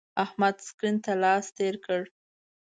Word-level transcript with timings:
احمد 0.23 0.55
سکرین 0.67 0.95
ته 1.03 1.13
لاس 1.21 1.45
تیر 1.57 1.75
کړ. 1.85 2.01